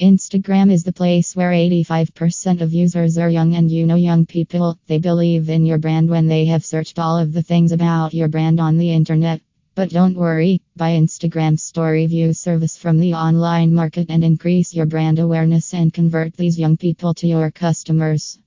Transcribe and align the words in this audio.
Instagram 0.00 0.70
is 0.70 0.84
the 0.84 0.92
place 0.92 1.34
where 1.34 1.50
85% 1.50 2.60
of 2.60 2.72
users 2.72 3.18
are 3.18 3.28
young 3.28 3.56
and 3.56 3.68
you 3.68 3.84
know 3.84 3.96
young 3.96 4.26
people. 4.26 4.78
They 4.86 4.98
believe 4.98 5.48
in 5.48 5.66
your 5.66 5.78
brand 5.78 6.08
when 6.08 6.28
they 6.28 6.44
have 6.44 6.64
searched 6.64 7.00
all 7.00 7.18
of 7.18 7.32
the 7.32 7.42
things 7.42 7.72
about 7.72 8.14
your 8.14 8.28
brand 8.28 8.60
on 8.60 8.78
the 8.78 8.92
internet. 8.92 9.40
But 9.74 9.90
don't 9.90 10.14
worry, 10.14 10.60
buy 10.76 10.92
Instagram 10.92 11.58
story 11.58 12.06
view 12.06 12.32
service 12.32 12.76
from 12.76 12.98
the 12.98 13.14
online 13.14 13.72
market 13.72 14.06
and 14.08 14.22
increase 14.22 14.74
your 14.74 14.86
brand 14.86 15.18
awareness 15.18 15.74
and 15.74 15.92
convert 15.92 16.36
these 16.36 16.58
young 16.58 16.76
people 16.76 17.14
to 17.14 17.26
your 17.26 17.50
customers. 17.50 18.36